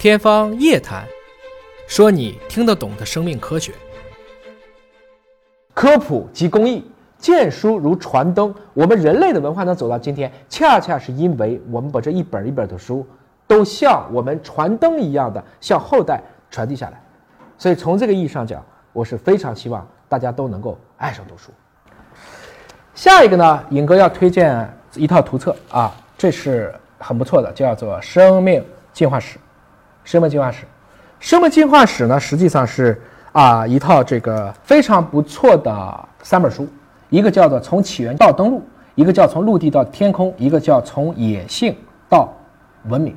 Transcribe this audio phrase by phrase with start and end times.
[0.00, 1.04] 天方夜谭，
[1.86, 3.74] 说你听得懂的生命科学。
[5.74, 8.54] 科普及公益，见书如传灯。
[8.72, 13.06] 我们人类的文化能走到今天，恰恰是因为我们把这一本一本的书，
[13.46, 16.18] 都像我们传灯一样的向后代
[16.50, 16.98] 传递下来。
[17.58, 18.64] 所以从这个意义上讲，
[18.94, 21.50] 我是非常希望大家都能够爱上读书。
[22.94, 28.64] 下一个呢，尹哥要推荐一套图册啊，这是很不错的，叫做《生命
[28.94, 29.36] 进化史》。
[30.10, 30.64] 生命进化史，
[31.20, 36.66] 生命进化史呢，实际上是啊一套这个非常不错的三本书，
[37.10, 38.60] 一个叫做从起源到登陆，
[38.96, 41.76] 一个叫从陆地到天空，一个叫从野性
[42.08, 42.28] 到
[42.88, 43.14] 文明。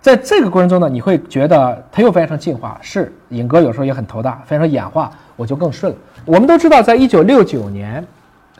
[0.00, 2.78] 在这个过程中呢，你会觉得它又非常进化。
[2.80, 5.98] 是尹哥有时候也很头大，非常演化，我就更顺了。
[6.24, 8.02] 我们都知道，在一九六九年，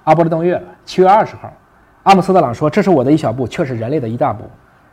[0.05, 1.51] 阿波罗登月七月二十号，
[2.03, 4.45] 阿姆斯特朗说：“这是我的一小步，却是人类的一大步。”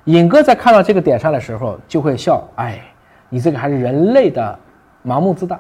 [0.06, 2.82] 尹哥在看到这个点上的时候，就会笑：“哎，
[3.30, 4.58] 你这个还是人类的
[5.06, 5.58] 盲目自大。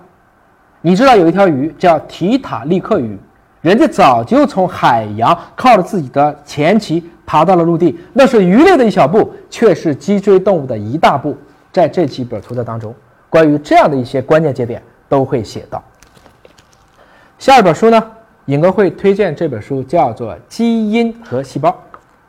[0.81, 3.17] 你知道有一条鱼叫提塔利克鱼，
[3.61, 11.38] 人家早就从海洋靠着自己的前鳍爬到了陆地，那是鱼类的一小步，却是脊椎动物的一大步。
[11.72, 12.94] 在这几本图册当中，
[13.30, 15.81] 关于这样的一些关键节点都会写到。
[17.39, 18.11] 下一本书呢，
[18.45, 21.69] 尹哥会推荐这本书，叫做《基因和细胞》，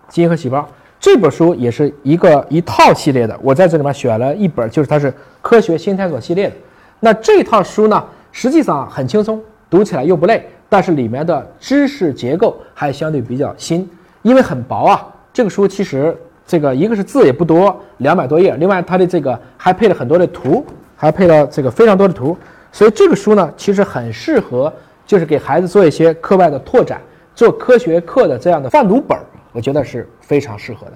[0.09, 0.67] 基因和细胞。”
[1.05, 6.55] 这本书也是一个一套系列的，我在这里面选了一本，就是它是科学新探索系列的。
[6.99, 8.03] 那这套书呢，
[8.33, 9.39] 实际上很轻松，
[9.69, 13.87] 读起来又不累，但是里面的知识结构还相对比较新，
[14.23, 15.07] 因为很薄啊。
[15.31, 20.65] 这个书其实这个一个是字也不多，两百多页，另外它的这个还配了很多的图，
[20.97, 22.35] 还配了这个非常多的图，
[22.73, 24.73] 所以这个书呢，其实很适合
[25.07, 26.99] 就是给孩子做一些课外的拓展，
[27.35, 29.23] 做科学课的这样的泛读本儿。
[29.55, 30.93] 我觉得是非常适合的。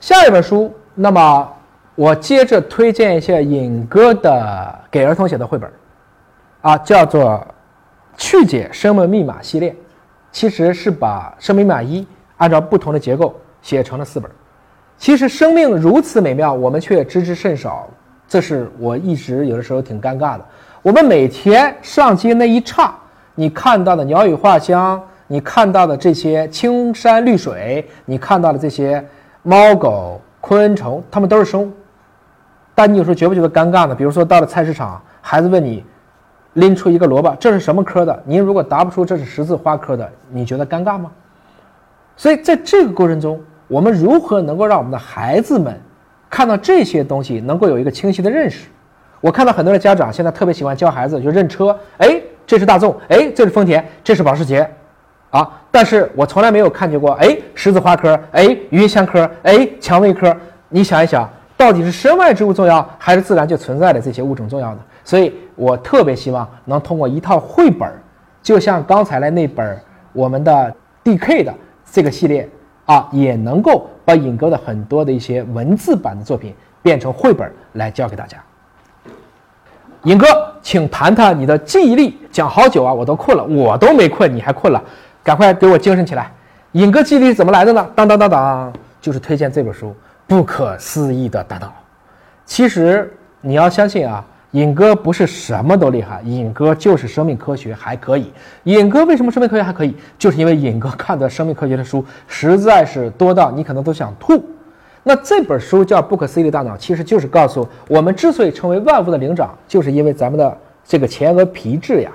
[0.00, 1.48] 下一本书，那么
[1.94, 5.70] 我接着推荐一下尹哥的给儿童写的绘本，
[6.62, 7.46] 啊，叫做
[8.20, 9.72] 《去解生命密码》系列，
[10.32, 12.04] 其实是把生命密码一
[12.38, 14.28] 按照不同的结构写成了四本。
[14.98, 17.88] 其实生命如此美妙，我们却知之甚少，
[18.26, 20.44] 这是我一直有的时候挺尴尬的。
[20.82, 22.92] 我们每天上街那一刹，
[23.36, 25.00] 你看到的鸟语花香。
[25.32, 29.02] 你看到的这些青山绿水，你看到的这些
[29.44, 31.70] 猫狗昆虫，它们都是生物。
[32.74, 33.94] 但你有时候觉不觉得尴尬呢？
[33.94, 35.84] 比如说到了菜市场，孩子问你
[36.54, 38.20] 拎出一个萝卜，这是什么科的？
[38.24, 41.12] 您如果答不出这是十字花科的，你觉得尴尬吗？
[42.16, 45.80] 所以在这个过程中，我们如何能够让我们的孩子们
[46.28, 48.66] 看到这些东西，能够有一个清晰的认识？
[49.20, 54.68] 我看到很多的家长现在特别喜欢教孩子就认车，哎，这是大众，哎，这是丰田，这是保时捷。
[55.30, 55.48] 啊！
[55.70, 60.36] 但是我从来没有看见过，哎，十字花科，哎，芸香科，哎，蔷薇科。
[60.68, 64.80] 你想一想，到底是身外之物重要，还是自然就存在的这些物种重要呢？
[65.04, 67.88] 所以我特别希望能通过一套绘本，
[68.42, 69.78] 就像刚才的那本
[70.12, 70.74] 我们的
[71.04, 71.54] DK 的
[71.90, 72.48] 这个系列
[72.86, 78.38] 啊，也能够把尹哥的很多的一些文字版的作品变成绘本来教给大家。
[80.04, 80.26] 尹哥，
[80.62, 82.18] 请谈谈你的记忆力。
[82.32, 84.82] 讲好久啊，我都困了，我都没困，你还困了。
[85.22, 86.30] 赶快给我精神起来！
[86.72, 87.86] 尹哥记忆力怎么来的呢？
[87.94, 89.88] 当当当当，就是推荐这本书
[90.26, 91.66] 《不可思议的大脑》。
[92.44, 98.32] 其实你要相信啊，尹哥不是什么都厉害，尹哥就是生命科学还可以。
[98.64, 99.96] 尹哥为什么生命科学还可以？
[100.18, 104.42] 就是因为尹哥看的生命科学的书实在是多到你可能都想吐。
[105.02, 112.10] 那这本书叫《不可思议的大脑》，其实就是告诉我们，之所以成为万物的灵长，就是因为咱们的这个前额皮质呀。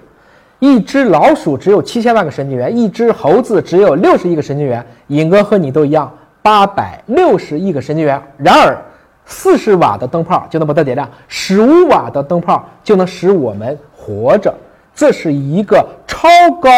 [0.65, 4.83] 一只老鼠只有七千万个神经元，一只猴子只有六十亿个神经元。
[5.07, 6.11] 尹哥和你都一样，
[6.41, 8.19] 八百六十亿个神经元。
[8.35, 8.75] 然而，
[9.25, 14.51] 四十瓦的灯泡就能把它点亮，十五瓦的灯泡就能使我们活着。
[14.95, 16.27] 这是一个超
[16.59, 16.69] 高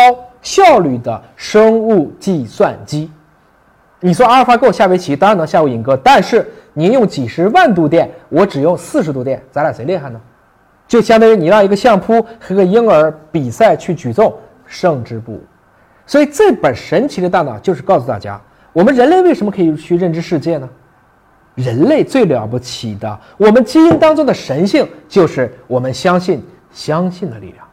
[0.41, 3.09] 效率的生物计算机。
[4.01, 10.19] 你说阿尔法狗下围棋当然能下过尹哥，但是您用几十万度电，我只用四十度电，咱俩谁厉害呢？
[10.87, 14.33] 就相当于你让一个相扑和个婴儿比赛去举重，
[14.65, 15.41] 胜之不武。
[16.05, 18.39] 所以这本神奇的大脑就是告诉大家，
[18.71, 20.69] 我们人类为什么可以去认知世界呢？
[21.55, 26.41] 人类最了不起的，我们基因当中的神性就是我们相信
[26.71, 27.65] 相信的力量。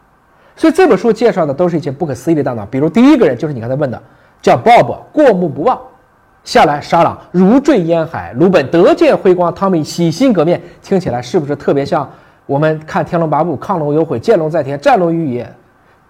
[0.55, 4.01] 所以这本书介绍的都是一些不可思议的大脑，比如第一个人就是你刚才问的，
[4.41, 5.79] 叫 Bob，过目不忘，
[6.43, 12.11] 下来沙朗如坠烟海，鲁本得见辉光，汤米洗心革面，听起来是不是特别像？
[12.45, 15.51] 我们看《天龙八部》，亢龙有悔，见龙在天，战龙于野。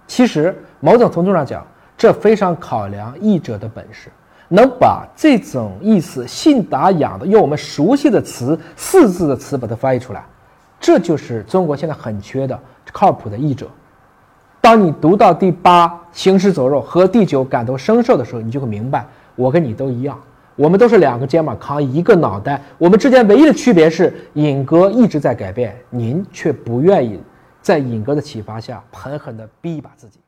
[0.07, 1.65] 其实某种程度上讲，
[1.97, 4.09] 这非常考量译者的本事。
[4.47, 10.23] 能把这种意思信达雅的用我们熟悉的词四字的词把它翻译出来，
[10.79, 12.59] 这就是中国现在很缺的
[12.91, 13.67] 靠谱的译者。
[14.61, 19.05] 当你读到第八行尸走肉和第九感同身受的时候，你就会明白，
[19.35, 20.19] 我跟你都一样，
[20.55, 27.19] 我们都是两个肩膀扛一个脑袋，我们之间唯一的区别是尹哥一直在改变，您却不愿意
[27.61, 30.19] 在尹哥的启发下狠狠地逼一把自己。